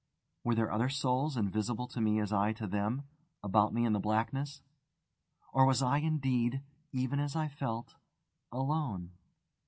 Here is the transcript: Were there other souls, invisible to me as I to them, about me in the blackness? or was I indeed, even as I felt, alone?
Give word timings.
Were 0.43 0.55
there 0.55 0.71
other 0.71 0.89
souls, 0.89 1.37
invisible 1.37 1.87
to 1.89 2.01
me 2.01 2.19
as 2.19 2.33
I 2.33 2.53
to 2.53 2.65
them, 2.65 3.03
about 3.43 3.71
me 3.71 3.85
in 3.85 3.93
the 3.93 3.99
blackness? 3.99 4.63
or 5.53 5.63
was 5.67 5.83
I 5.83 5.99
indeed, 5.99 6.63
even 6.91 7.19
as 7.19 7.35
I 7.35 7.47
felt, 7.47 7.93
alone? 8.51 9.11